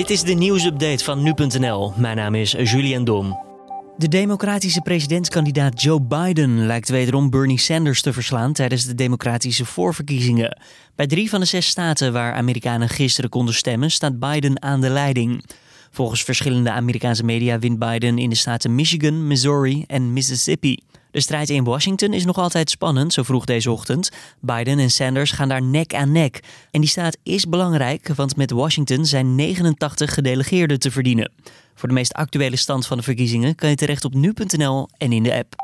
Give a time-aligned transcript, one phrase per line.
[0.00, 1.92] Dit is de nieuwsupdate van nu.nl.
[1.96, 3.38] Mijn naam is Julian Dom.
[3.96, 10.58] De democratische presidentskandidaat Joe Biden lijkt wederom Bernie Sanders te verslaan tijdens de democratische voorverkiezingen.
[10.94, 14.90] Bij drie van de zes staten waar Amerikanen gisteren konden stemmen, staat Biden aan de
[14.90, 15.44] leiding.
[15.90, 20.78] Volgens verschillende Amerikaanse media wint Biden in de staten Michigan, Missouri en Mississippi.
[21.10, 24.10] De strijd in Washington is nog altijd spannend, zo vroeg deze ochtend.
[24.40, 26.40] Biden en Sanders gaan daar nek aan nek.
[26.70, 31.32] En die staat is belangrijk, want met Washington zijn 89 gedelegeerden te verdienen.
[31.74, 35.22] Voor de meest actuele stand van de verkiezingen kan je terecht op nu.nl en in
[35.22, 35.54] de app.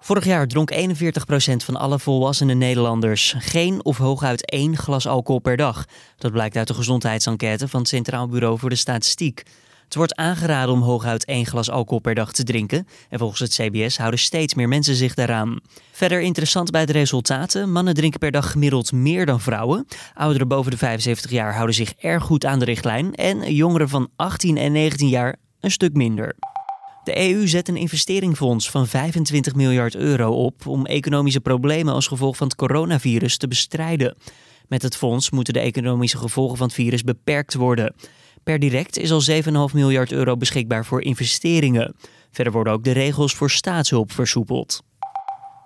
[0.00, 0.76] Vorig jaar dronk 41%
[1.56, 5.84] van alle volwassene Nederlanders geen of hooguit één glas alcohol per dag.
[6.16, 9.42] Dat blijkt uit de gezondheidsenquête van het Centraal Bureau voor de Statistiek.
[9.84, 12.86] Het wordt aangeraden om hooguit één glas alcohol per dag te drinken.
[13.08, 15.60] En volgens het CBS houden steeds meer mensen zich daaraan.
[15.92, 19.86] Verder interessant bij de resultaten: mannen drinken per dag gemiddeld meer dan vrouwen.
[20.14, 23.14] Ouderen boven de 75 jaar houden zich erg goed aan de richtlijn.
[23.14, 26.36] En jongeren van 18 en 19 jaar een stuk minder.
[27.04, 32.36] De EU zet een investeringsfonds van 25 miljard euro op om economische problemen als gevolg
[32.36, 34.16] van het coronavirus te bestrijden.
[34.68, 37.94] Met het fonds moeten de economische gevolgen van het virus beperkt worden.
[38.44, 39.22] Per direct is al
[39.70, 41.94] 7,5 miljard euro beschikbaar voor investeringen.
[42.30, 44.82] Verder worden ook de regels voor staatshulp versoepeld.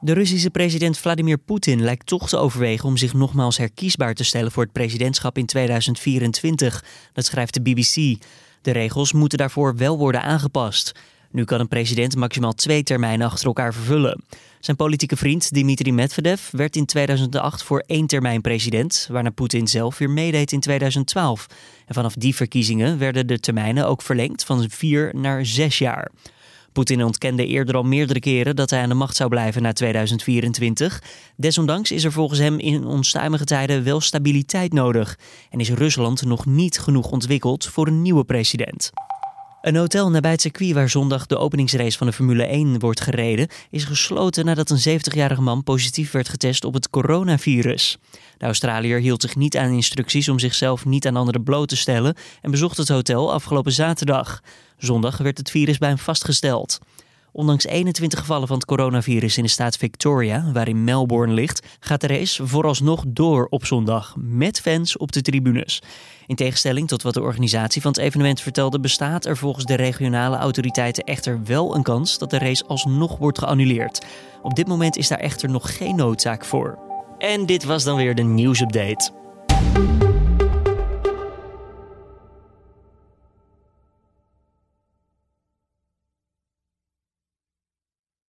[0.00, 4.52] De Russische president Vladimir Poetin lijkt toch te overwegen om zich nogmaals herkiesbaar te stellen
[4.52, 6.84] voor het presidentschap in 2024.
[7.12, 8.22] Dat schrijft de BBC.
[8.62, 10.92] De regels moeten daarvoor wel worden aangepast.
[11.32, 14.24] Nu kan een president maximaal twee termijnen achter elkaar vervullen.
[14.60, 19.98] Zijn politieke vriend Dmitri Medvedev werd in 2008 voor één termijn president, waarna Poetin zelf
[19.98, 21.46] weer meedeed in 2012.
[21.86, 26.10] En vanaf die verkiezingen werden de termijnen ook verlengd van vier naar zes jaar.
[26.72, 31.02] Poetin ontkende eerder al meerdere keren dat hij aan de macht zou blijven na 2024.
[31.36, 35.18] Desondanks is er volgens hem in onstuimige tijden wel stabiliteit nodig
[35.50, 38.90] en is Rusland nog niet genoeg ontwikkeld voor een nieuwe president.
[39.60, 43.48] Een hotel nabij het circuit waar zondag de openingsrace van de Formule 1 wordt gereden,
[43.70, 47.96] is gesloten nadat een 70-jarige man positief werd getest op het coronavirus.
[48.38, 52.14] De Australiër hield zich niet aan instructies om zichzelf niet aan anderen bloot te stellen
[52.42, 54.40] en bezocht het hotel afgelopen zaterdag.
[54.78, 56.78] Zondag werd het virus bij hem vastgesteld.
[57.32, 62.06] Ondanks 21 gevallen van het coronavirus in de staat Victoria, waarin Melbourne ligt, gaat de
[62.06, 65.82] race vooralsnog door op zondag met fans op de tribunes.
[66.26, 70.36] In tegenstelling tot wat de organisatie van het evenement vertelde, bestaat er volgens de regionale
[70.36, 74.06] autoriteiten echter wel een kans dat de race alsnog wordt geannuleerd.
[74.42, 76.78] Op dit moment is daar echter nog geen noodzaak voor.
[77.18, 79.10] En dit was dan weer de nieuwsupdate.